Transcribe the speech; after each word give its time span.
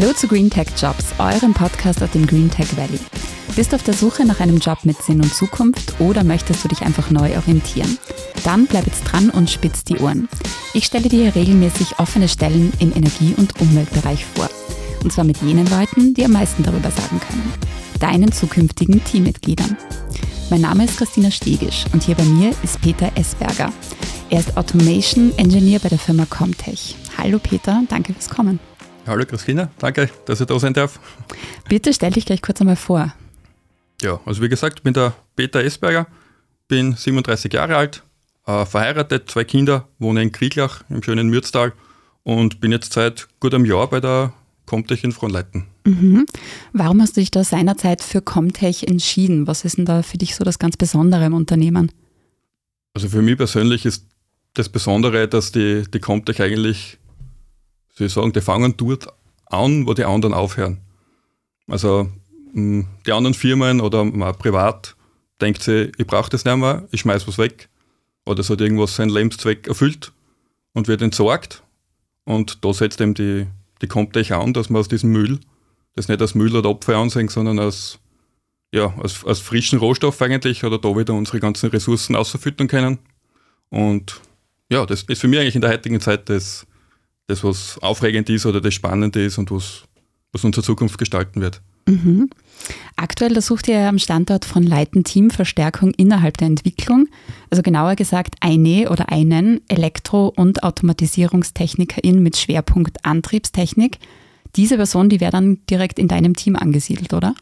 Hallo 0.00 0.14
zu 0.14 0.28
Green 0.28 0.48
Tech 0.48 0.68
Jobs, 0.78 1.12
eurem 1.18 1.52
Podcast 1.52 2.02
aus 2.02 2.10
dem 2.12 2.26
Green 2.26 2.50
Tech 2.50 2.74
Valley. 2.74 2.98
Bist 3.54 3.70
du 3.70 3.76
auf 3.76 3.82
der 3.82 3.92
Suche 3.92 4.24
nach 4.24 4.40
einem 4.40 4.56
Job 4.56 4.78
mit 4.84 4.96
Sinn 5.02 5.20
und 5.20 5.34
Zukunft 5.34 6.00
oder 6.00 6.24
möchtest 6.24 6.64
du 6.64 6.68
dich 6.68 6.80
einfach 6.80 7.10
neu 7.10 7.36
orientieren? 7.36 7.98
Dann 8.42 8.66
bleib 8.66 8.86
jetzt 8.86 9.02
dran 9.04 9.28
und 9.28 9.50
spitz 9.50 9.84
die 9.84 9.98
Ohren. 9.98 10.26
Ich 10.72 10.86
stelle 10.86 11.10
dir 11.10 11.34
regelmäßig 11.34 11.98
offene 11.98 12.28
Stellen 12.28 12.72
im 12.78 12.96
Energie- 12.96 13.34
und 13.36 13.60
Umweltbereich 13.60 14.24
vor. 14.24 14.48
Und 15.04 15.12
zwar 15.12 15.24
mit 15.24 15.42
jenen 15.42 15.66
Leuten, 15.66 16.14
die 16.14 16.24
am 16.24 16.32
meisten 16.32 16.62
darüber 16.62 16.90
sagen 16.90 17.20
können. 17.20 17.52
Deinen 17.98 18.32
zukünftigen 18.32 19.04
Teammitgliedern. 19.04 19.76
Mein 20.48 20.62
Name 20.62 20.86
ist 20.86 20.96
Christina 20.96 21.30
Stegisch 21.30 21.84
und 21.92 22.04
hier 22.04 22.14
bei 22.14 22.24
mir 22.24 22.54
ist 22.62 22.80
Peter 22.80 23.12
Esberger. 23.16 23.70
Er 24.30 24.40
ist 24.40 24.56
Automation 24.56 25.36
Engineer 25.36 25.78
bei 25.78 25.90
der 25.90 25.98
Firma 25.98 26.24
Comtech. 26.24 26.96
Hallo 27.18 27.38
Peter, 27.38 27.82
danke 27.90 28.14
fürs 28.14 28.30
Kommen. 28.30 28.60
Hallo 29.06 29.24
Christina, 29.24 29.70
danke, 29.78 30.10
dass 30.26 30.40
ich 30.40 30.46
da 30.46 30.58
sein 30.58 30.74
darf. 30.74 31.00
Bitte 31.68 31.92
stell 31.92 32.12
dich 32.12 32.26
gleich 32.26 32.42
kurz 32.42 32.60
einmal 32.60 32.76
vor. 32.76 33.12
Ja, 34.02 34.20
also 34.24 34.42
wie 34.42 34.48
gesagt, 34.48 34.78
ich 34.78 34.82
bin 34.82 34.94
der 34.94 35.14
Peter 35.36 35.62
Esberger, 35.62 36.06
bin 36.68 36.94
37 36.94 37.52
Jahre 37.52 37.76
alt, 37.76 38.02
äh, 38.46 38.64
verheiratet, 38.64 39.30
zwei 39.30 39.44
Kinder, 39.44 39.88
wohne 39.98 40.22
in 40.22 40.32
Krieglach 40.32 40.84
im 40.88 41.02
schönen 41.02 41.28
Mürztal 41.28 41.72
und 42.22 42.60
bin 42.60 42.72
jetzt 42.72 42.92
seit 42.92 43.28
gut 43.40 43.54
einem 43.54 43.64
Jahr 43.64 43.88
bei 43.88 44.00
der 44.00 44.32
Comtech 44.66 45.02
in 45.02 45.12
Fronleiten. 45.12 45.66
Mhm. 45.84 46.26
Warum 46.72 47.02
hast 47.02 47.16
du 47.16 47.20
dich 47.20 47.32
da 47.32 47.42
seinerzeit 47.42 48.02
für 48.02 48.22
Comtech 48.22 48.84
entschieden? 48.84 49.46
Was 49.46 49.64
ist 49.64 49.78
denn 49.78 49.84
da 49.84 50.02
für 50.02 50.18
dich 50.18 50.36
so 50.36 50.44
das 50.44 50.60
ganz 50.60 50.76
Besondere 50.76 51.24
im 51.24 51.34
Unternehmen? 51.34 51.90
Also 52.94 53.08
für 53.08 53.22
mich 53.22 53.36
persönlich 53.36 53.84
ist 53.84 54.06
das 54.54 54.68
Besondere, 54.68 55.26
dass 55.26 55.50
die, 55.52 55.82
die 55.92 55.98
Comtech 55.98 56.40
eigentlich, 56.40 56.98
soll 57.92 58.06
ich 58.06 58.12
sagen, 58.12 58.32
die 58.32 58.40
fangen 58.40 58.74
dort 58.76 59.08
an, 59.46 59.86
wo 59.86 59.94
die 59.94 60.04
anderen 60.04 60.34
aufhören. 60.34 60.78
Also 61.66 62.08
die 62.54 63.12
anderen 63.12 63.34
Firmen 63.34 63.80
oder 63.80 64.04
mal 64.04 64.32
privat 64.32 64.96
denkt 65.40 65.62
sie, 65.62 65.92
ich 65.96 66.06
brauche 66.06 66.30
das 66.30 66.44
nicht 66.44 66.56
mehr, 66.56 66.86
ich 66.90 67.00
schmeiß 67.00 67.26
was 67.26 67.38
weg. 67.38 67.68
Oder 68.26 68.40
es 68.40 68.50
hat 68.50 68.60
irgendwas 68.60 68.96
seinen 68.96 69.10
Lebenszweck 69.10 69.66
erfüllt 69.66 70.12
und 70.72 70.88
wird 70.88 71.02
entsorgt. 71.02 71.62
Und 72.24 72.64
da 72.64 72.72
setzt 72.72 73.00
eben 73.00 73.14
die, 73.14 73.46
die 73.80 73.86
Comtech 73.86 74.32
an, 74.32 74.52
dass 74.52 74.70
man 74.70 74.80
aus 74.80 74.88
diesem 74.88 75.10
Müll, 75.10 75.40
das 75.94 76.08
nicht 76.08 76.20
als 76.20 76.34
Müll 76.34 76.54
oder 76.54 76.70
Abfall 76.70 76.96
ansehen, 76.96 77.28
sondern 77.28 77.58
als, 77.58 77.98
ja, 78.72 78.94
als, 79.00 79.24
als 79.24 79.40
frischen 79.40 79.78
Rohstoff 79.78 80.20
eigentlich 80.20 80.64
oder 80.64 80.78
da 80.78 80.96
wieder 80.96 81.14
unsere 81.14 81.40
ganzen 81.40 81.70
Ressourcen 81.70 82.14
ausfüttern 82.14 82.68
können. 82.68 82.98
Und 83.70 84.20
ja, 84.70 84.84
das 84.86 85.02
ist 85.04 85.20
für 85.20 85.28
mich 85.28 85.40
eigentlich 85.40 85.54
in 85.54 85.62
der 85.62 85.70
heutigen 85.70 86.00
Zeit 86.00 86.28
das, 86.28 86.66
das 87.30 87.44
was 87.44 87.78
aufregend 87.80 88.28
ist 88.28 88.44
oder 88.44 88.60
das 88.60 88.74
Spannende 88.74 89.24
ist 89.24 89.38
und 89.38 89.50
was, 89.50 89.84
was 90.32 90.44
unsere 90.44 90.64
Zukunft 90.64 90.98
gestalten 90.98 91.40
wird. 91.40 91.62
Mhm. 91.86 92.28
Aktuell 92.96 93.32
da 93.32 93.40
sucht 93.40 93.68
ihr 93.68 93.88
am 93.88 93.98
Standort 93.98 94.44
von 94.44 94.62
Leiten 94.62 95.02
Teamverstärkung 95.04 95.92
innerhalb 95.94 96.36
der 96.36 96.48
Entwicklung, 96.48 97.08
also 97.48 97.62
genauer 97.62 97.96
gesagt 97.96 98.34
eine 98.40 98.90
oder 98.90 99.10
einen 99.10 99.60
Elektro- 99.68 100.32
und 100.36 100.62
Automatisierungstechnikerin 100.62 102.22
mit 102.22 102.36
Schwerpunkt 102.36 103.04
Antriebstechnik. 103.04 103.98
Diese 104.56 104.76
Person, 104.76 105.08
die 105.08 105.20
wäre 105.20 105.32
dann 105.32 105.64
direkt 105.70 105.98
in 105.98 106.08
deinem 106.08 106.34
Team 106.34 106.56
angesiedelt, 106.56 107.14
oder? 107.14 107.34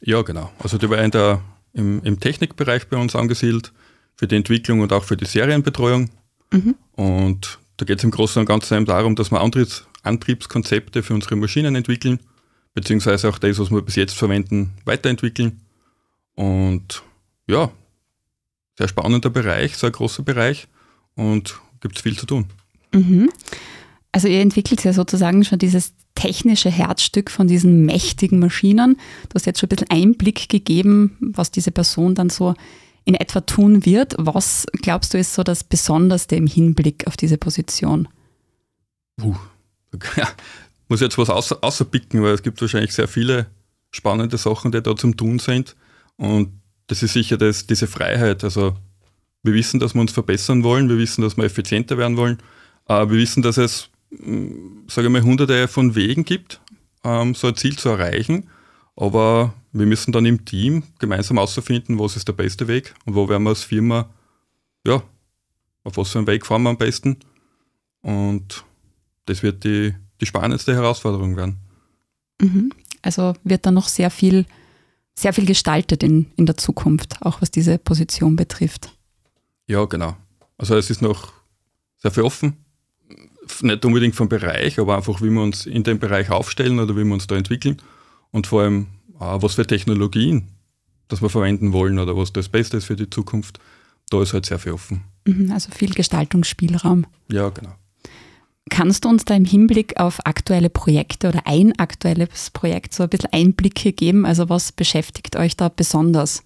Ja, 0.00 0.22
genau. 0.22 0.50
Also 0.58 0.78
die 0.78 0.90
wäre 0.90 1.04
in 1.04 1.10
der, 1.10 1.40
im, 1.74 2.02
im 2.02 2.18
Technikbereich 2.18 2.88
bei 2.88 2.96
uns 2.96 3.14
angesiedelt, 3.14 3.72
für 4.16 4.26
die 4.26 4.36
Entwicklung 4.36 4.80
und 4.80 4.92
auch 4.92 5.04
für 5.04 5.16
die 5.16 5.26
Serienbetreuung. 5.26 6.10
Mhm. 6.50 6.74
Und 6.92 7.58
da 7.76 7.84
geht 7.84 7.98
es 7.98 8.04
im 8.04 8.10
Großen 8.10 8.40
und 8.40 8.46
Ganzen 8.46 8.84
darum, 8.84 9.16
dass 9.16 9.30
wir 9.30 9.40
Antriebs, 9.40 9.86
Antriebskonzepte 10.02 11.02
für 11.02 11.14
unsere 11.14 11.36
Maschinen 11.36 11.74
entwickeln 11.74 12.20
beziehungsweise 12.76 13.30
auch 13.30 13.38
das, 13.38 13.58
was 13.58 13.70
wir 13.70 13.80
bis 13.80 13.96
jetzt 13.96 14.14
verwenden, 14.14 14.74
weiterentwickeln. 14.84 15.62
Und 16.34 17.02
ja, 17.48 17.72
sehr 18.78 18.86
spannender 18.86 19.30
Bereich, 19.30 19.76
sehr 19.76 19.90
großer 19.90 20.22
Bereich 20.22 20.68
und 21.14 21.58
gibt 21.80 21.96
es 21.96 22.02
viel 22.02 22.16
zu 22.16 22.26
tun. 22.26 22.46
Mhm. 22.92 23.30
Also 24.12 24.28
ihr 24.28 24.40
entwickelt 24.40 24.84
ja 24.84 24.92
sozusagen 24.92 25.42
schon 25.42 25.58
dieses 25.58 25.94
technische 26.14 26.70
Herzstück 26.70 27.30
von 27.30 27.48
diesen 27.48 27.86
mächtigen 27.86 28.38
Maschinen. 28.38 28.96
Du 29.30 29.34
hast 29.34 29.46
jetzt 29.46 29.58
schon 29.58 29.68
ein 29.68 29.76
bisschen 29.76 29.90
Einblick 29.90 30.50
gegeben, 30.50 31.16
was 31.20 31.50
diese 31.50 31.70
Person 31.70 32.14
dann 32.14 32.28
so 32.28 32.54
in 33.06 33.14
etwa 33.14 33.40
tun 33.40 33.86
wird. 33.86 34.14
Was 34.18 34.66
glaubst 34.82 35.14
du 35.14 35.18
ist 35.18 35.32
so 35.32 35.42
das 35.42 35.64
Besonderste 35.64 36.36
im 36.36 36.46
Hinblick 36.46 37.06
auf 37.06 37.16
diese 37.16 37.38
Position? 37.38 38.08
Uh, 39.22 39.34
ja, 40.16 40.28
muss 40.88 41.00
jetzt 41.00 41.16
was 41.16 41.30
außer, 41.30 41.58
außerpicken, 41.62 42.22
weil 42.22 42.34
es 42.34 42.42
gibt 42.42 42.60
wahrscheinlich 42.60 42.92
sehr 42.92 43.08
viele 43.08 43.46
spannende 43.90 44.36
Sachen, 44.36 44.72
die 44.72 44.82
da 44.82 44.94
zum 44.94 45.16
Tun 45.16 45.38
sind. 45.38 45.76
Und 46.16 46.50
das 46.88 47.02
ist 47.02 47.14
sicher 47.14 47.38
das, 47.38 47.66
diese 47.66 47.86
Freiheit. 47.86 48.44
Also 48.44 48.76
wir 49.42 49.54
wissen, 49.54 49.80
dass 49.80 49.94
wir 49.94 50.00
uns 50.00 50.12
verbessern 50.12 50.64
wollen, 50.64 50.88
wir 50.88 50.98
wissen, 50.98 51.22
dass 51.22 51.36
wir 51.36 51.44
effizienter 51.44 51.96
werden 51.98 52.16
wollen, 52.16 52.38
äh, 52.88 53.08
wir 53.08 53.18
wissen, 53.18 53.42
dass 53.42 53.56
es, 53.56 53.88
mm, 54.10 54.88
sage 54.88 55.06
ich 55.06 55.12
mal, 55.12 55.22
hunderte 55.22 55.68
von 55.68 55.94
Wegen 55.94 56.24
gibt, 56.24 56.60
ähm, 57.04 57.34
so 57.34 57.46
ein 57.46 57.56
Ziel 57.56 57.78
zu 57.78 57.88
erreichen. 57.88 58.48
Aber 58.96 59.54
wir 59.78 59.86
müssen 59.86 60.12
dann 60.12 60.26
im 60.26 60.44
Team 60.44 60.84
gemeinsam 60.98 61.36
herausfinden, 61.36 61.98
was 61.98 62.16
ist 62.16 62.28
der 62.28 62.32
beste 62.32 62.68
Weg 62.68 62.94
und 63.04 63.14
wo 63.14 63.28
werden 63.28 63.42
wir 63.42 63.50
als 63.50 63.64
Firma, 63.64 64.08
ja, 64.86 65.02
auf 65.84 65.96
was 65.96 66.10
für 66.10 66.18
einen 66.18 66.26
Weg 66.26 66.46
fahren 66.46 66.62
wir 66.62 66.70
am 66.70 66.78
besten. 66.78 67.18
Und 68.00 68.64
das 69.26 69.42
wird 69.42 69.64
die, 69.64 69.94
die 70.20 70.26
spannendste 70.26 70.74
Herausforderung 70.74 71.36
werden. 71.36 71.58
Mhm. 72.40 72.72
Also 73.02 73.34
wird 73.44 73.66
da 73.66 73.70
noch 73.70 73.88
sehr 73.88 74.10
viel, 74.10 74.46
sehr 75.14 75.32
viel 75.32 75.46
gestaltet 75.46 76.02
in, 76.02 76.30
in 76.36 76.46
der 76.46 76.56
Zukunft, 76.56 77.22
auch 77.22 77.40
was 77.40 77.50
diese 77.50 77.78
Position 77.78 78.36
betrifft. 78.36 78.92
Ja, 79.66 79.84
genau. 79.84 80.16
Also 80.58 80.76
es 80.76 80.90
ist 80.90 81.02
noch 81.02 81.32
sehr 81.98 82.10
viel 82.10 82.22
offen. 82.22 82.56
Nicht 83.62 83.84
unbedingt 83.84 84.16
vom 84.16 84.28
Bereich, 84.28 84.78
aber 84.78 84.96
einfach, 84.96 85.20
wie 85.22 85.30
wir 85.30 85.42
uns 85.42 85.66
in 85.66 85.84
dem 85.84 85.98
Bereich 85.98 86.30
aufstellen 86.30 86.80
oder 86.80 86.96
wie 86.96 87.04
wir 87.04 87.14
uns 87.14 87.26
da 87.26 87.36
entwickeln. 87.36 87.80
Und 88.32 88.48
vor 88.48 88.62
allem, 88.62 88.88
was 89.18 89.54
für 89.54 89.66
Technologien 89.66 90.48
das 91.08 91.22
wir 91.22 91.30
verwenden 91.30 91.72
wollen 91.72 91.98
oder 91.98 92.16
was 92.16 92.32
das 92.32 92.48
Beste 92.48 92.78
ist 92.78 92.86
für 92.86 92.96
die 92.96 93.10
Zukunft. 93.10 93.58
Da 94.10 94.22
ist 94.22 94.32
halt 94.32 94.46
sehr 94.46 94.58
viel 94.58 94.72
offen. 94.72 95.04
Mhm, 95.26 95.50
also 95.52 95.70
viel 95.70 95.90
Gestaltungsspielraum. 95.90 97.06
Ja, 97.30 97.48
genau. 97.48 97.74
Kannst 98.68 99.04
du 99.04 99.08
uns 99.08 99.24
da 99.24 99.34
im 99.34 99.44
Hinblick 99.44 99.98
auf 100.00 100.18
aktuelle 100.26 100.70
Projekte 100.70 101.28
oder 101.28 101.42
ein 101.44 101.78
aktuelles 101.78 102.50
Projekt 102.50 102.94
so 102.94 103.04
ein 103.04 103.08
bisschen 103.08 103.32
Einblicke 103.32 103.92
geben? 103.92 104.26
Also 104.26 104.48
was 104.48 104.72
beschäftigt 104.72 105.36
euch 105.36 105.56
da 105.56 105.68
besonders? 105.68 106.42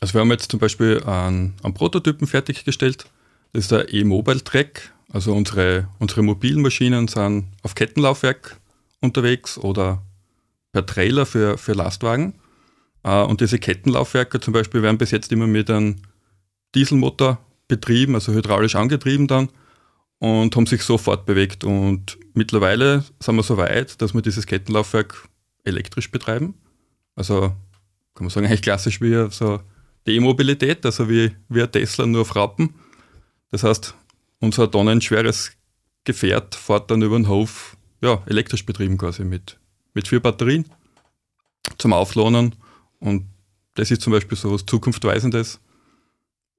Also 0.00 0.14
wir 0.14 0.20
haben 0.20 0.30
jetzt 0.30 0.50
zum 0.50 0.60
Beispiel 0.60 1.02
einen, 1.04 1.54
einen 1.62 1.74
Prototypen 1.74 2.26
fertiggestellt. 2.26 3.06
Das 3.52 3.64
ist 3.64 3.72
der 3.72 3.92
E-Mobile 3.92 4.42
Track. 4.42 4.92
Also 5.12 5.32
unsere, 5.34 5.88
unsere 5.98 6.22
mobilen 6.22 6.62
Maschinen 6.62 7.08
sind 7.08 7.46
auf 7.62 7.74
Kettenlaufwerk 7.74 8.60
unterwegs 9.00 9.58
oder 9.58 10.02
per 10.74 10.84
Trailer 10.84 11.24
für, 11.24 11.56
für 11.56 11.72
Lastwagen. 11.72 12.34
Äh, 13.04 13.22
und 13.22 13.40
diese 13.40 13.58
Kettenlaufwerke 13.58 14.40
zum 14.40 14.52
Beispiel 14.52 14.82
werden 14.82 14.98
bis 14.98 15.12
jetzt 15.12 15.32
immer 15.32 15.46
mit 15.46 15.70
einem 15.70 15.96
Dieselmotor 16.74 17.38
betrieben, 17.68 18.16
also 18.16 18.32
hydraulisch 18.32 18.74
angetrieben 18.74 19.28
dann 19.28 19.48
und 20.18 20.54
haben 20.54 20.66
sich 20.66 20.82
sofort 20.82 21.26
bewegt. 21.26 21.62
Und 21.62 22.18
mittlerweile 22.34 23.04
sind 23.20 23.36
wir 23.36 23.44
so 23.44 23.56
weit, 23.56 24.02
dass 24.02 24.14
wir 24.14 24.20
dieses 24.20 24.46
Kettenlaufwerk 24.46 25.28
elektrisch 25.62 26.10
betreiben. 26.10 26.54
Also 27.14 27.52
kann 28.14 28.26
man 28.26 28.30
sagen, 28.30 28.46
eigentlich 28.46 28.62
klassisch 28.62 29.00
wie 29.00 29.30
so 29.30 29.60
die 30.06 30.16
E-Mobilität, 30.16 30.84
also 30.84 31.08
wie, 31.08 31.30
wie 31.48 31.62
ein 31.62 31.70
Tesla 31.70 32.04
nur 32.04 32.22
auf 32.22 32.34
Raupen. 32.34 32.74
Das 33.52 33.62
heißt, 33.62 33.94
unser 34.40 34.68
tonnenschweres 34.68 35.52
Gefährt 36.02 36.56
fährt 36.56 36.90
dann 36.90 37.00
über 37.00 37.16
den 37.16 37.28
Hof, 37.28 37.76
ja, 38.02 38.22
elektrisch 38.26 38.66
betrieben 38.66 38.98
quasi 38.98 39.24
mit, 39.24 39.58
mit 39.94 40.08
vier 40.08 40.20
Batterien 40.20 40.66
zum 41.78 41.92
Auflohnen. 41.92 42.54
Und 43.00 43.24
das 43.74 43.90
ist 43.90 44.02
zum 44.02 44.12
Beispiel 44.12 44.36
so 44.36 44.52
was 44.52 44.66
Zukunftweisendes, 44.66 45.60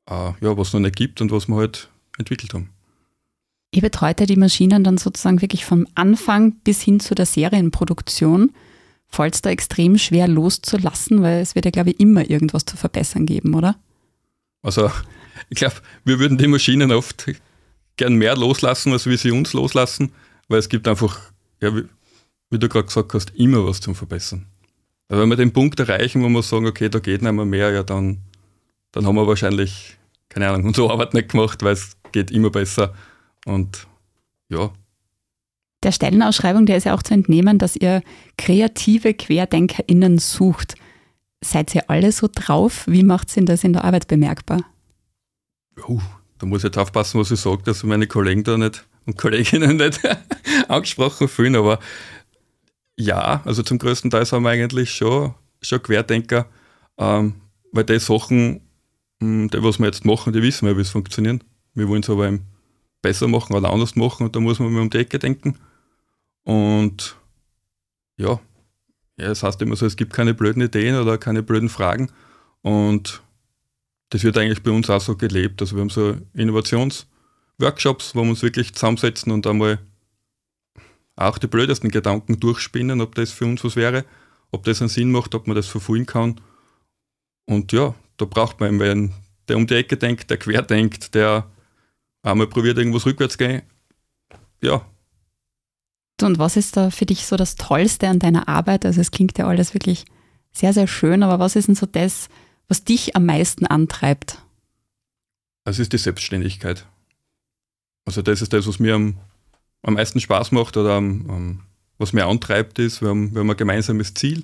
äh, 0.10 0.14
ja, 0.14 0.58
was 0.58 0.70
es 0.70 0.74
noch 0.74 0.80
nicht 0.80 0.96
gibt 0.96 1.22
und 1.22 1.32
was 1.32 1.48
wir 1.48 1.56
halt 1.58 1.90
entwickelt 2.18 2.54
haben. 2.54 2.70
Ihr 3.72 3.82
betreut 3.82 4.20
ja 4.22 4.26
die 4.26 4.38
Maschinen 4.38 4.84
dann 4.84 4.98
sozusagen 4.98 5.42
wirklich 5.42 5.66
vom 5.66 5.86
Anfang 5.96 6.54
bis 6.64 6.82
hin 6.82 7.00
zu 7.00 7.14
der 7.14 7.26
Serienproduktion. 7.26 8.52
Fällt 9.08 9.36
es 9.36 9.42
da 9.42 9.50
extrem 9.50 9.98
schwer 9.98 10.28
loszulassen, 10.28 11.22
weil 11.22 11.42
es 11.42 11.56
wird 11.56 11.66
ja, 11.66 11.72
glaube 11.72 11.92
ich, 11.92 12.00
immer 12.00 12.30
irgendwas 12.30 12.66
zu 12.66 12.78
verbessern 12.78 13.26
geben, 13.26 13.54
oder? 13.54 13.76
Also, 14.62 14.90
ich 15.50 15.58
glaube, 15.58 15.76
wir 16.06 16.20
würden 16.20 16.38
die 16.38 16.48
Maschinen 16.48 16.92
oft 16.92 17.26
gern 17.98 18.16
mehr 18.16 18.36
loslassen, 18.36 18.94
als 18.94 19.06
wie 19.08 19.18
sie 19.18 19.32
uns 19.32 19.54
loslassen, 19.54 20.12
weil 20.48 20.60
es 20.60 20.70
gibt 20.70 20.88
einfach, 20.88 21.20
ja, 21.62 21.72
wie, 22.56 22.60
du 22.60 22.70
gerade 22.70 22.88
gesagt 22.88 23.14
hast, 23.14 23.32
immer 23.36 23.66
was 23.66 23.82
zum 23.82 23.96
Verbessern. 23.96 24.46
Also 25.08 25.22
wenn 25.22 25.30
wir 25.30 25.36
den 25.36 25.54
Punkt 25.54 25.80
erreichen, 25.80 26.24
wo 26.24 26.30
wir 26.30 26.42
sagen, 26.42 26.66
okay, 26.66 26.90
da 26.90 27.00
geht 27.00 27.22
nicht 27.22 27.32
mehr 27.32 27.46
mehr, 27.46 27.72
ja, 27.72 27.84
dann, 27.84 28.20
dann 28.92 29.06
haben 29.06 29.16
wir 29.16 29.28
wahrscheinlich, 29.28 29.98
keine 30.30 30.50
Ahnung, 30.50 30.66
unsere 30.68 30.92
Arbeit 30.92 31.14
nicht 31.14 31.30
gemacht, 31.30 31.62
weil 31.64 31.74
es 31.74 31.98
geht 32.12 32.32
immer 32.32 32.50
besser 32.50 32.94
und 33.46 33.88
ja. 34.50 34.72
Der 35.84 35.92
Stellenausschreibung, 35.92 36.66
der 36.66 36.78
ist 36.78 36.86
ja 36.86 36.96
auch 36.96 37.04
zu 37.04 37.14
entnehmen, 37.14 37.60
dass 37.60 37.76
ihr 37.76 38.02
kreative 38.38 39.14
QuerdenkerInnen 39.14 40.18
sucht. 40.18 40.76
Seid 41.44 41.76
ihr 41.76 41.90
alle 41.90 42.12
so 42.12 42.28
drauf? 42.34 42.86
Wie 42.88 43.04
macht 43.04 43.36
ihr 43.38 43.46
das 43.46 43.64
in 43.64 43.74
der 43.74 43.84
Arbeit 43.84 44.08
bemerkbar? 44.08 44.64
Uh, 45.88 46.02
da 46.40 46.48
muss 46.48 46.62
ich 46.62 46.66
jetzt 46.66 46.78
aufpassen, 46.78 47.20
was 47.20 47.30
ich 47.30 47.40
sage, 47.40 47.62
dass 47.64 47.84
meine 47.84 48.08
Kollegen 48.08 48.44
da 48.44 48.58
nicht 48.58 48.86
und 49.06 49.18
Kolleginnen 49.18 49.78
nicht 49.78 50.00
angesprochen 50.68 51.28
fühlen, 51.28 51.56
aber 51.56 51.80
ja, 52.98 53.42
also 53.46 53.64
zum 53.64 53.78
größten 53.78 54.12
Teil 54.12 54.26
sind 54.26 54.44
wir 54.44 54.50
eigentlich 54.50 54.92
schon, 54.92 55.34
schon 55.62 55.84
Querdenker, 55.84 56.48
ähm, 56.98 57.36
weil 57.72 57.84
die 57.84 58.00
Sachen, 58.00 58.62
hm, 59.22 59.50
die 59.50 59.64
was 59.64 59.80
wir 59.80 59.88
jetzt 59.88 60.06
machen, 60.06 60.34
die 60.34 60.42
wissen 60.42 60.68
wir, 60.68 60.78
wie 60.78 60.82
es 60.82 60.90
funktioniert. 60.90 61.44
Wir 61.74 61.88
wollen 61.88 62.04
es 62.04 62.10
aber 62.10 62.28
eben 62.28 62.46
besser 63.02 63.28
machen 63.28 63.56
oder 63.56 63.72
anders 63.72 63.96
machen 63.96 64.26
und 64.26 64.36
da 64.36 64.40
muss 64.40 64.60
man 64.60 64.72
mal 64.72 64.82
um 64.82 64.90
die 64.90 64.98
Ecke 64.98 65.20
denken. 65.20 65.58
Und 66.44 67.18
ja, 68.18 68.40
ja, 69.18 69.28
das 69.28 69.44
heißt 69.44 69.62
immer 69.62 69.76
so, 69.76 69.86
es 69.86 69.96
gibt 69.96 70.14
keine 70.14 70.34
blöden 70.34 70.62
Ideen 70.62 70.96
oder 70.96 71.18
keine 71.18 71.44
blöden 71.44 71.70
Fragen. 71.70 72.12
Und 72.62 73.22
das 74.10 74.24
wird 74.24 74.38
eigentlich 74.38 74.64
bei 74.64 74.72
uns 74.72 74.90
auch 74.90 75.02
so 75.02 75.16
gelebt. 75.16 75.62
Also 75.62 75.76
wir 75.76 75.82
haben 75.82 75.90
so 75.90 76.18
Innovationsworkshops, 76.34 78.16
wo 78.16 78.24
wir 78.24 78.30
uns 78.30 78.42
wirklich 78.42 78.74
zusammensetzen 78.74 79.32
und 79.32 79.48
einmal 79.48 79.80
auch 81.16 81.38
die 81.38 81.48
blödesten 81.48 81.90
Gedanken 81.90 82.40
durchspinnen, 82.40 83.02
ob 83.02 83.16
das 83.16 83.32
für 83.32 83.46
uns 83.46 83.64
was 83.64 83.76
wäre, 83.76 84.06
ob 84.52 84.64
das 84.64 84.82
einen 84.82 84.90
Sinn 84.90 85.12
macht, 85.12 85.36
ob 85.36 85.48
man 85.48 85.56
das 85.56 85.68
verfolgen 85.68 86.06
kann. 86.06 86.42
Und 87.46 87.72
ja, 87.72 87.94
da 88.18 88.26
braucht 88.26 88.60
man 88.60 88.82
einen, 88.82 89.14
der 89.48 89.58
um 89.58 89.68
die 89.68 89.76
Ecke 89.76 89.98
denkt, 89.98 90.30
der 90.30 90.38
quer 90.38 90.62
denkt, 90.62 91.16
der 91.16 91.50
einmal 92.24 92.48
probiert, 92.48 92.78
irgendwas 92.78 93.06
rückwärts 93.06 93.38
gehen. 93.38 93.62
Ja. 94.62 94.86
Und 96.22 96.40
was 96.40 96.56
ist 96.56 96.78
da 96.78 96.90
für 96.90 97.06
dich 97.06 97.26
so 97.26 97.36
das 97.36 97.56
Tollste 97.56 98.08
an 98.08 98.20
deiner 98.20 98.48
Arbeit? 98.48 98.86
Also 98.86 99.02
es 99.02 99.12
klingt 99.12 99.38
ja 99.38 99.48
alles 99.48 99.74
wirklich 99.74 100.06
sehr, 100.52 100.74
sehr 100.74 100.88
schön, 100.88 101.24
aber 101.24 101.40
was 101.40 101.56
ist 101.56 101.68
denn 101.68 101.76
so 101.76 101.86
das, 101.86 102.30
was 102.68 102.84
dich 102.84 103.16
am 103.16 103.26
meisten 103.26 103.66
antreibt? 103.68 104.40
Es 105.66 105.80
ist 105.80 105.94
die 105.94 105.98
Selbstständigkeit. 105.98 106.88
Also 108.06 108.22
das 108.22 108.42
ist 108.42 108.54
das, 108.54 108.68
was 108.68 108.80
mir 108.80 108.96
am, 108.96 109.18
am 109.86 109.94
meisten 109.94 110.20
Spaß 110.20 110.52
macht 110.52 110.78
oder 110.78 110.94
am, 110.94 111.62
was 111.98 112.12
mir 112.12 112.26
antreibt, 112.26 112.80
ist, 112.80 113.02
wir 113.02 113.10
haben, 113.10 113.34
wir 113.34 113.42
haben 113.42 113.50
ein 113.50 113.58
gemeinsames 113.58 114.14
Ziel. 114.14 114.44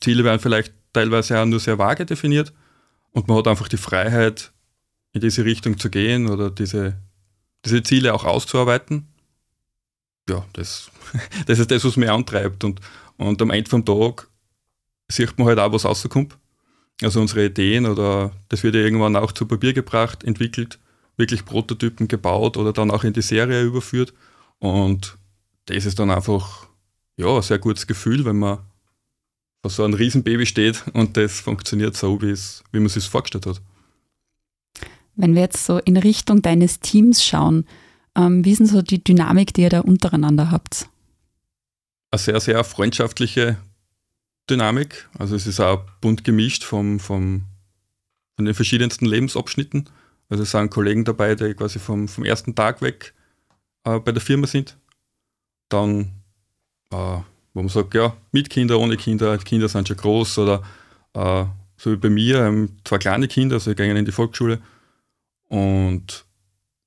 Ziele 0.00 0.24
werden 0.24 0.40
vielleicht 0.40 0.72
teilweise 0.92 1.38
auch 1.38 1.46
nur 1.46 1.60
sehr 1.60 1.78
vage 1.78 2.04
definiert 2.04 2.52
und 3.12 3.28
man 3.28 3.38
hat 3.38 3.48
einfach 3.48 3.68
die 3.68 3.76
Freiheit, 3.76 4.52
in 5.12 5.20
diese 5.20 5.44
Richtung 5.44 5.78
zu 5.78 5.90
gehen 5.90 6.28
oder 6.28 6.50
diese, 6.50 6.96
diese 7.64 7.82
Ziele 7.82 8.14
auch 8.14 8.24
auszuarbeiten. 8.24 9.08
Ja, 10.28 10.44
das, 10.52 10.90
das 11.46 11.58
ist 11.58 11.70
das, 11.70 11.84
was 11.84 11.96
mich 11.96 12.10
antreibt. 12.10 12.64
Und, 12.64 12.80
und 13.16 13.42
am 13.42 13.50
Ende 13.50 13.68
vom 13.68 13.84
Tag 13.84 14.28
sieht 15.08 15.36
man 15.38 15.48
halt 15.48 15.58
auch, 15.58 15.72
was 15.72 15.84
rauskommt. 15.84 16.36
Also 17.02 17.20
unsere 17.20 17.46
Ideen 17.46 17.86
oder 17.86 18.30
das 18.48 18.62
wird 18.62 18.74
ja 18.74 18.82
irgendwann 18.82 19.16
auch 19.16 19.32
zu 19.32 19.46
Papier 19.46 19.72
gebracht, 19.72 20.22
entwickelt, 20.22 20.78
wirklich 21.16 21.44
Prototypen 21.44 22.08
gebaut 22.08 22.56
oder 22.56 22.72
dann 22.72 22.90
auch 22.90 23.04
in 23.04 23.14
die 23.14 23.22
Serie 23.22 23.62
überführt. 23.62 24.12
Und 24.60 25.18
das 25.66 25.86
ist 25.86 25.98
dann 25.98 26.10
einfach 26.10 26.68
ja, 27.16 27.34
ein 27.34 27.42
sehr 27.42 27.58
gutes 27.58 27.86
Gefühl, 27.86 28.24
wenn 28.24 28.38
man 28.38 28.60
vor 29.62 29.70
so 29.70 29.84
einem 29.84 29.94
Riesenbaby 29.94 30.46
steht 30.46 30.84
und 30.94 31.16
das 31.16 31.40
funktioniert 31.40 31.96
so, 31.96 32.22
wie, 32.22 32.30
es, 32.30 32.62
wie 32.72 32.78
man 32.78 32.86
es 32.86 32.94
sich 32.94 33.08
vorgestellt 33.08 33.46
hat. 33.46 33.60
Wenn 35.16 35.34
wir 35.34 35.42
jetzt 35.42 35.66
so 35.66 35.78
in 35.78 35.96
Richtung 35.96 36.40
deines 36.40 36.80
Teams 36.80 37.24
schauen, 37.24 37.66
ähm, 38.16 38.44
wie 38.44 38.52
ist 38.52 38.58
denn 38.58 38.66
so 38.66 38.80
die 38.80 39.02
Dynamik, 39.02 39.52
die 39.52 39.62
ihr 39.62 39.68
da 39.68 39.80
untereinander 39.80 40.50
habt? 40.50 40.88
Eine 42.10 42.18
sehr, 42.18 42.40
sehr 42.40 42.64
freundschaftliche 42.64 43.58
Dynamik. 44.48 45.08
Also 45.18 45.36
es 45.36 45.46
ist 45.46 45.60
auch 45.60 45.84
bunt 46.00 46.24
gemischt 46.24 46.64
vom, 46.64 46.98
vom, 46.98 47.44
von 48.36 48.44
den 48.44 48.54
verschiedensten 48.54 49.04
Lebensabschnitten. 49.04 49.88
Also 50.28 50.42
es 50.42 50.50
sind 50.50 50.70
Kollegen 50.70 51.04
dabei, 51.04 51.34
die 51.34 51.54
quasi 51.54 51.78
vom, 51.78 52.08
vom 52.08 52.24
ersten 52.24 52.54
Tag 52.54 52.82
weg 52.82 53.14
äh, 53.84 53.98
bei 53.98 54.12
der 54.12 54.20
Firma 54.20 54.46
sind. 54.46 54.76
Dann, 55.68 56.12
äh, 56.92 56.96
wo 57.54 57.62
man 57.62 57.68
sagt, 57.68 57.94
ja, 57.94 58.16
mit 58.32 58.50
Kinder, 58.50 58.78
ohne 58.78 58.96
Kinder, 58.96 59.36
Kinder 59.38 59.68
sind 59.68 59.88
schon 59.88 59.96
groß 59.96 60.38
oder 60.38 60.62
äh, 61.14 61.44
so 61.76 61.92
wie 61.92 61.96
bei 61.96 62.10
mir, 62.10 62.44
ähm, 62.44 62.76
zwei 62.84 62.98
kleine 62.98 63.28
Kinder, 63.28 63.54
also 63.54 63.74
gehen 63.74 63.96
in 63.96 64.04
die 64.04 64.12
Volksschule. 64.12 64.60
Und 65.48 66.24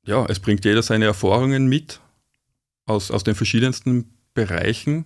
ja, 0.05 0.25
es 0.25 0.39
bringt 0.39 0.65
jeder 0.65 0.83
seine 0.83 1.05
Erfahrungen 1.05 1.67
mit 1.67 1.99
aus, 2.85 3.09
aus 3.11 3.23
den 3.23 3.35
verschiedensten 3.35 4.13
Bereichen. 4.33 5.05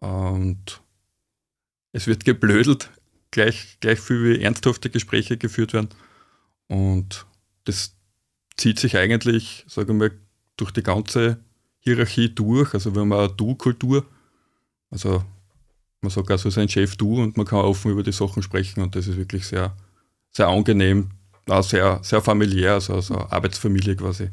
Und 0.00 0.82
es 1.92 2.06
wird 2.06 2.24
geblödelt, 2.24 2.90
gleich, 3.30 3.78
gleich 3.80 4.00
viel 4.00 4.24
wie 4.24 4.42
ernsthafte 4.42 4.90
Gespräche 4.90 5.36
geführt 5.36 5.72
werden. 5.72 5.88
Und 6.68 7.26
das 7.64 7.96
zieht 8.56 8.78
sich 8.78 8.96
eigentlich, 8.96 9.64
sagen 9.66 9.88
wir 9.88 10.08
mal, 10.08 10.18
durch 10.60 10.70
die 10.70 10.82
ganze 10.82 11.38
Hierarchie 11.80 12.34
durch. 12.34 12.74
Also 12.74 12.94
wir 12.94 13.00
haben 13.00 13.12
auch 13.12 13.20
eine 13.20 13.28
Du-Kultur. 13.28 14.04
Also 14.90 15.22
man 16.00 16.10
sagt 16.10 16.30
also 16.30 16.50
sein 16.50 16.68
Chef 16.68 16.96
du 16.96 17.22
und 17.22 17.36
man 17.36 17.46
kann 17.46 17.60
offen 17.60 17.90
über 17.90 18.02
die 18.02 18.12
Sachen 18.12 18.42
sprechen 18.42 18.82
und 18.82 18.96
das 18.96 19.06
ist 19.06 19.16
wirklich 19.16 19.46
sehr, 19.46 19.76
sehr 20.30 20.48
angenehm, 20.48 21.10
auch 21.48 21.62
sehr, 21.62 22.00
sehr 22.02 22.22
familiär, 22.22 22.74
also, 22.74 22.94
also 22.94 23.14
Arbeitsfamilie 23.14 23.96
quasi. 23.96 24.30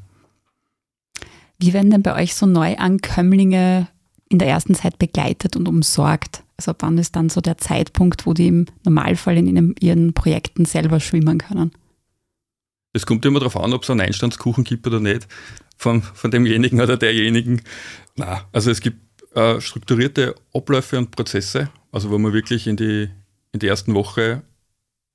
Wie 1.59 1.73
werden 1.73 1.91
denn 1.91 2.03
bei 2.03 2.15
euch 2.21 2.35
so 2.35 2.45
Neuankömmlinge 2.45 3.87
in 4.29 4.39
der 4.39 4.47
ersten 4.47 4.75
Zeit 4.75 4.99
begleitet 4.99 5.55
und 5.55 5.67
umsorgt? 5.67 6.43
Also 6.57 6.73
wann 6.79 6.97
ist 6.97 7.15
dann 7.15 7.29
so 7.29 7.41
der 7.41 7.57
Zeitpunkt, 7.57 8.25
wo 8.25 8.33
die 8.33 8.47
im 8.47 8.65
Normalfall 8.83 9.37
in 9.37 9.75
ihren 9.79 10.13
Projekten 10.13 10.65
selber 10.65 10.99
schwimmen 10.99 11.39
können? 11.39 11.71
Es 12.97 13.05
kommt 13.05 13.25
immer 13.25 13.39
darauf 13.39 13.57
an, 13.57 13.73
ob 13.73 13.83
es 13.83 13.89
einen 13.89 14.01
Einstandskuchen 14.01 14.63
gibt 14.63 14.87
oder 14.87 14.99
nicht, 14.99 15.27
von, 15.77 16.01
von 16.01 16.31
demjenigen 16.31 16.81
oder 16.81 16.97
derjenigen. 16.97 17.61
Na, 18.15 18.45
also 18.51 18.71
es 18.71 18.81
gibt 18.81 18.99
äh, 19.35 19.61
strukturierte 19.61 20.35
Abläufe 20.53 20.97
und 20.97 21.11
Prozesse, 21.11 21.69
also 21.91 22.09
wo 22.09 22.17
man 22.17 22.33
wirklich 22.33 22.67
in 22.67 22.75
die, 22.75 23.09
in 23.51 23.59
die 23.59 23.67
ersten 23.67 23.93
Woche, 23.93 24.41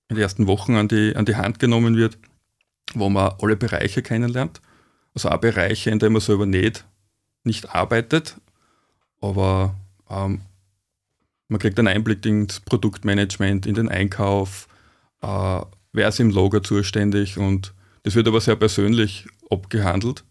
in 0.09 0.17
die 0.17 0.23
ersten 0.23 0.47
Wochen 0.47 0.77
an 0.77 0.89
die, 0.89 1.15
an 1.17 1.25
die 1.25 1.37
Hand 1.37 1.59
genommen 1.59 1.97
wird, 1.97 2.19
wo 2.95 3.09
man 3.09 3.33
alle 3.41 3.57
Bereiche 3.57 4.03
kennenlernt. 4.03 4.61
Also 5.15 5.29
auch 5.29 5.39
Bereiche, 5.39 5.91
in 5.91 5.99
denen 5.99 6.13
man 6.13 6.23
selber 6.23 6.47
nicht, 6.47 6.87
nicht 7.45 7.75
arbeitet, 7.75 8.37
aber 9.21 9.75
ähm, 10.09 10.43
man 11.49 11.59
kriegt 11.59 11.79
einen 11.79 11.89
Einblick 11.89 12.25
ins 12.25 12.61
Produktmanagement, 12.61 13.67
in 13.67 13.75
den 13.75 13.89
Einkauf, 13.89 14.69
äh, 15.21 15.61
wer 15.93 16.09
ist 16.09 16.21
im 16.21 16.31
Lager 16.31 16.63
zuständig 16.63 17.39
und 17.39 17.75
das 18.03 18.15
wird 18.15 18.27
aber 18.27 18.41
sehr 18.41 18.57
persönlich 18.57 19.27
abgehandelt. 19.51 20.25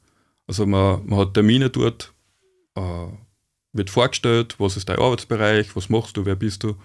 Also 0.48 0.66
man, 0.66 1.06
man 1.06 1.20
hat 1.20 1.34
Termine 1.34 1.70
dort, 1.70 2.14
äh, 2.76 3.08
wird 3.74 3.90
vorgestellt, 3.90 4.56
was 4.58 4.76
ist 4.76 4.90
dein 4.90 5.00
Arbeitsbereich, 5.00 5.76
was 5.76 5.90
machst 5.90 6.18
du, 6.18 6.26
wer 6.26 6.36
bist 6.36 6.64
du, 6.64 6.76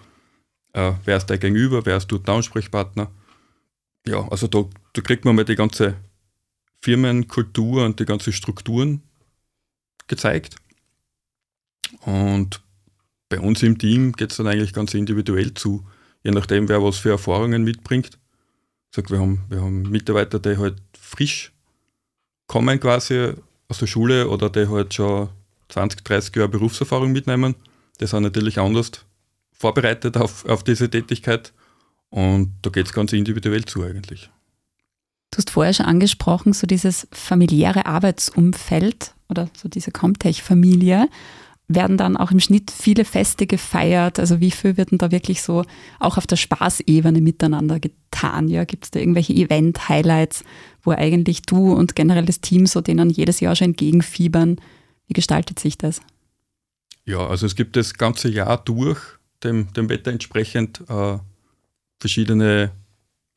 äh, 0.73 0.93
wer 1.05 1.17
ist 1.17 1.27
dein 1.27 1.41
Gegenüber, 1.41 1.85
wer 1.85 1.97
ist 1.97 2.07
dort 2.07 2.29
der 2.29 2.35
Ansprechpartner. 2.35 3.11
Ja, 4.07 4.29
also 4.29 4.47
da, 4.47 4.65
da 4.93 5.03
kriegt 5.03 5.25
man 5.25 5.35
mal 5.35 5.45
die 5.45 5.57
ganze 5.57 5.97
Firmenkultur 6.81 7.85
und 7.85 7.99
die 7.99 8.05
ganzen 8.05 8.33
Strukturen 8.33 9.03
gezeigt. 10.07 10.57
Und 12.03 12.63
bei 13.29 13.41
uns 13.41 13.63
im 13.65 13.79
Team 13.79 14.13
geht 14.13 14.31
es 14.31 14.37
dann 14.37 14.47
eigentlich 14.47 14.73
ganz 14.73 14.95
individuell 14.95 15.55
zu, 15.55 15.85
je 16.23 16.31
nachdem, 16.31 16.69
wer 16.69 16.83
was 16.83 16.99
für 16.99 17.11
Erfahrungen 17.11 17.65
mitbringt. 17.65 18.19
Sag, 18.95 19.11
wir, 19.11 19.19
haben, 19.19 19.45
wir 19.49 19.61
haben 19.61 19.83
Mitarbeiter, 19.83 20.39
die 20.39 20.57
halt 20.57 20.77
frisch 20.99 21.53
kommen 22.47 22.81
quasi 22.81 23.33
aus 23.69 23.79
der 23.79 23.87
Schule 23.87 24.29
oder 24.29 24.51
die 24.51 24.69
halt 24.69 24.95
schon 24.95 25.29
20, 25.69 26.05
30 26.05 26.37
Jahre 26.37 26.49
Berufserfahrung 26.49 27.13
mitnehmen. 27.13 27.57
Die 28.01 28.07
sind 28.07 28.23
natürlich 28.23 28.59
anders 28.59 28.93
vorbereitet 29.53 30.17
auf, 30.17 30.45
auf 30.47 30.63
diese 30.63 30.89
Tätigkeit 30.89 31.53
und 32.11 32.55
da 32.63 32.71
geht 32.71 32.87
es 32.87 32.93
ganz 32.93 33.13
individuell 33.13 33.65
zu 33.65 33.83
eigentlich. 33.83 34.31
Du 35.31 35.39
hast 35.39 35.51
vorher 35.51 35.75
schon 35.75 35.87
angesprochen, 35.87 36.53
so 36.53 36.67
dieses 36.67 37.09
familiäre 37.13 37.87
Arbeitsumfeld 37.87 39.15
oder 39.29 39.49
so 39.57 39.69
diese 39.69 39.91
Comtech-Familie 39.91 41.09
werden 41.69 41.97
dann 41.97 42.17
auch 42.17 42.31
im 42.31 42.41
Schnitt 42.41 42.71
viele 42.71 43.05
Feste 43.05 43.47
gefeiert? 43.47 44.19
Also 44.19 44.41
wie 44.41 44.51
viel 44.51 44.77
wird 44.77 44.93
denn 44.93 44.99
da 44.99 45.11
wirklich 45.11 45.43
so 45.43 45.65
auch 45.99 46.17
auf 46.17 46.27
der 46.27 46.37
Spaßebene 46.37 47.21
miteinander 47.21 47.81
getan? 47.81 48.49
Ja, 48.49 48.65
gibt 48.65 48.85
es 48.85 48.91
da 48.91 49.01
irgendwelche 49.01 49.33
Event-Highlights, 49.33 50.45
wo 50.83 50.93
eigentlich 50.93 51.43
du 51.43 51.73
und 51.73 51.97
generell 51.97 52.25
das 52.25 52.41
Team 52.41 52.67
so 52.67 52.81
denen 52.81 53.11
jedes 53.11 53.41
Jahr 53.41 53.57
schon 53.57 53.69
entgegenfiebern? 53.69 54.61
Wie 55.09 55.15
gestaltet 55.15 55.59
sich 55.59 55.77
das? 55.77 56.01
Ja, 57.05 57.27
also 57.27 57.47
es 57.47 57.55
gibt 57.55 57.77
das 57.77 57.95
ganze 57.95 58.29
Jahr 58.29 58.59
durch, 58.59 59.01
dem, 59.43 59.73
dem 59.73 59.89
Wetter 59.89 60.11
entsprechend, 60.11 60.83
äh, 60.89 61.19
verschiedene 62.01 62.73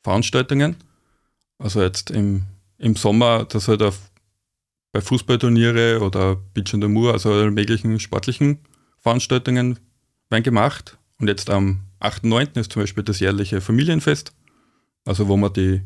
Veranstaltungen. 0.02 0.76
Also 1.58 1.82
jetzt 1.82 2.10
im, 2.10 2.44
im 2.78 2.96
Sommer, 2.96 3.44
dass 3.44 3.68
halt 3.68 3.82
auf 3.82 4.09
bei 4.92 5.00
Fußballturniere 5.00 6.00
oder 6.00 6.36
Beach 6.36 6.74
in 6.74 6.82
the 6.82 6.88
Moor, 6.88 7.12
also 7.12 7.32
alle 7.32 7.50
möglichen 7.50 8.00
sportlichen 8.00 8.58
Veranstaltungen 8.98 9.78
werden 10.28 10.42
gemacht. 10.42 10.98
Und 11.18 11.28
jetzt 11.28 11.50
am 11.50 11.80
8.9. 12.00 12.58
ist 12.58 12.72
zum 12.72 12.82
Beispiel 12.82 13.04
das 13.04 13.20
jährliche 13.20 13.60
Familienfest, 13.60 14.32
also 15.04 15.28
wo 15.28 15.36
man 15.36 15.52
die, 15.52 15.82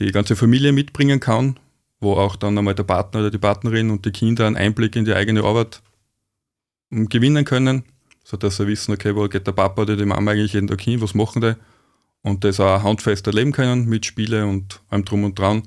die 0.00 0.12
ganze 0.12 0.36
Familie 0.36 0.72
mitbringen 0.72 1.20
kann, 1.20 1.58
wo 2.00 2.14
auch 2.14 2.36
dann 2.36 2.56
einmal 2.56 2.74
der 2.74 2.84
Partner 2.84 3.20
oder 3.20 3.30
die 3.30 3.38
Partnerin 3.38 3.90
und 3.90 4.04
die 4.04 4.12
Kinder 4.12 4.46
einen 4.46 4.56
Einblick 4.56 4.96
in 4.96 5.04
die 5.04 5.14
eigene 5.14 5.42
Arbeit 5.42 5.82
gewinnen 6.90 7.44
können, 7.44 7.84
sodass 8.22 8.56
sie 8.56 8.66
wissen, 8.66 8.92
okay, 8.92 9.16
wo 9.16 9.28
geht 9.28 9.46
der 9.46 9.52
Papa 9.52 9.82
oder 9.82 9.96
die 9.96 10.04
Mama 10.04 10.30
eigentlich 10.30 10.52
jeden 10.52 10.68
Tag 10.68 10.80
hin, 10.80 11.00
was 11.00 11.14
machen 11.14 11.42
die 11.42 11.54
und 12.22 12.44
das 12.44 12.58
auch 12.60 12.82
handfest 12.82 13.26
erleben 13.26 13.52
können 13.52 13.86
mit 13.86 14.06
Spiele 14.06 14.46
und 14.46 14.80
allem 14.88 15.04
drum 15.04 15.24
und 15.24 15.38
dran. 15.38 15.62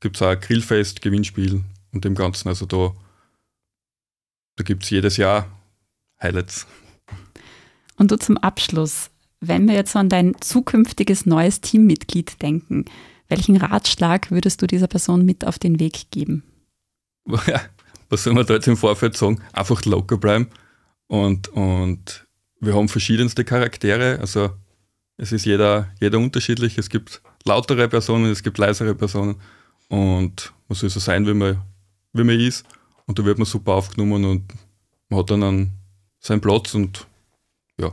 Gibt 0.00 0.16
es 0.16 0.22
auch 0.22 0.38
Grillfest, 0.38 1.02
Gewinnspiel 1.02 1.62
und 1.92 2.04
dem 2.04 2.14
Ganzen. 2.14 2.48
Also 2.48 2.66
da, 2.66 2.94
da 4.56 4.64
gibt 4.64 4.84
es 4.84 4.90
jedes 4.90 5.16
Jahr 5.16 5.46
Highlights. 6.22 6.66
Und 7.96 8.10
du 8.10 8.18
zum 8.18 8.36
Abschluss, 8.38 9.10
wenn 9.40 9.68
wir 9.68 9.74
jetzt 9.74 9.96
an 9.96 10.08
dein 10.08 10.40
zukünftiges 10.40 11.26
neues 11.26 11.60
Teammitglied 11.60 12.40
denken, 12.42 12.84
welchen 13.28 13.56
Ratschlag 13.56 14.30
würdest 14.30 14.60
du 14.60 14.66
dieser 14.66 14.88
Person 14.88 15.24
mit 15.24 15.46
auf 15.46 15.58
den 15.58 15.78
Weg 15.80 16.10
geben? 16.10 16.42
was 18.08 18.24
soll 18.24 18.34
man 18.34 18.46
da 18.46 18.54
jetzt 18.54 18.68
im 18.68 18.76
Vorfeld 18.76 19.16
sagen? 19.16 19.40
Einfach 19.52 19.84
locker 19.84 20.18
bleiben. 20.18 20.48
Und, 21.06 21.48
und 21.48 22.26
wir 22.60 22.74
haben 22.74 22.88
verschiedenste 22.88 23.44
Charaktere. 23.44 24.18
Also 24.20 24.50
es 25.16 25.32
ist 25.32 25.44
jeder, 25.46 25.90
jeder 26.00 26.18
unterschiedlich. 26.18 26.76
Es 26.78 26.88
gibt 26.88 27.22
lautere 27.44 27.88
Personen, 27.88 28.30
es 28.30 28.42
gibt 28.42 28.58
leisere 28.58 28.94
Personen. 28.94 29.36
Und 29.88 30.52
man 30.68 30.76
soll 30.76 30.90
so 30.90 31.00
sein, 31.00 31.26
wie 31.26 31.34
man, 31.34 31.60
wie 32.12 32.24
man 32.24 32.38
ist. 32.38 32.64
Und 33.06 33.18
da 33.18 33.24
wird 33.24 33.38
man 33.38 33.46
super 33.46 33.72
aufgenommen 33.72 34.24
und 34.24 34.44
man 35.08 35.20
hat 35.20 35.30
dann 35.30 35.42
einen, 35.42 35.72
seinen 36.20 36.40
Platz 36.40 36.74
und 36.74 37.06
ja. 37.78 37.92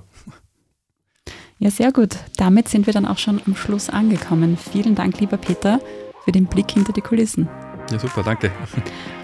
Ja, 1.59 1.71
sehr 1.71 1.91
gut. 1.91 2.17
Damit 2.37 2.69
sind 2.69 2.85
wir 2.85 2.93
dann 2.93 3.05
auch 3.05 3.17
schon 3.17 3.41
am 3.45 3.55
Schluss 3.55 3.89
angekommen. 3.89 4.57
Vielen 4.57 4.93
Dank, 4.93 5.19
lieber 5.19 5.37
Peter, 5.37 5.79
für 6.23 6.31
den 6.31 6.45
Blick 6.45 6.69
hinter 6.71 6.93
die 6.93 7.01
Kulissen. 7.01 7.49
Ja, 7.89 7.99
super, 7.99 8.21
danke. 8.21 8.51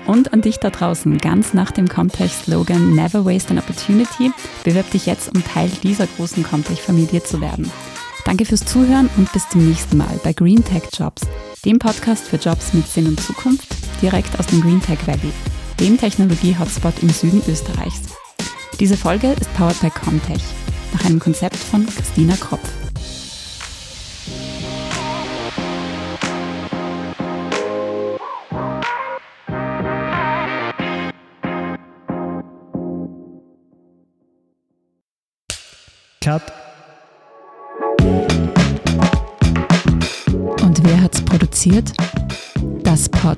Und 0.08 0.34
an 0.34 0.42
dich 0.42 0.58
da 0.58 0.70
draußen, 0.70 1.18
ganz 1.18 1.54
nach 1.54 1.72
dem 1.72 1.88
Comtech-Slogan 1.88 2.96
Never 2.96 3.26
Waste 3.26 3.52
an 3.52 3.60
Opportunity, 3.60 4.32
bewirb 4.64 4.90
dich 4.92 5.06
jetzt, 5.06 5.36
um 5.36 5.44
Teil 5.44 5.70
dieser 5.84 6.08
großen 6.08 6.44
Comtech-Familie 6.44 7.24
zu 7.24 7.42
werden. 7.42 7.70
Danke 8.26 8.46
fürs 8.46 8.66
Zuhören 8.66 9.10
und 9.18 9.32
bis 9.34 9.50
zum 9.50 9.68
nächsten 9.68 9.98
Mal 9.98 10.20
bei 10.24 10.32
Green 10.32 10.64
Tech 10.64 10.84
Jobs, 10.94 11.24
dem 11.66 11.78
Podcast 11.78 12.26
für 12.26 12.38
Jobs 12.38 12.74
mit 12.74 12.88
Sinn 12.88 13.08
und 13.08 13.20
Zukunft, 13.20 13.76
direkt 14.03 14.38
aus 14.38 14.45
dem 14.48 14.62
Green 14.62 14.81
Tech 14.81 15.00
Valley, 15.07 15.31
dem 15.79 15.98
Technologie-Hotspot 15.98 17.01
im 17.01 17.10
Süden 17.10 17.41
Österreichs. 17.48 18.01
Diese 18.79 18.98
Folge 18.98 19.27
ist 19.39 19.51
powered 19.55 19.79
by 19.79 19.89
Comtech, 19.89 20.41
nach 20.93 21.05
einem 21.05 21.19
Konzept 21.19 21.55
von 21.55 21.88
Christina 21.88 22.36
Kropf. 22.36 22.69
Cut. 36.22 36.41
Und 40.62 40.83
wer 40.83 41.01
hat's 41.01 41.22
produziert? 41.22 41.91
Das 42.83 43.10
Pod. 43.10 43.38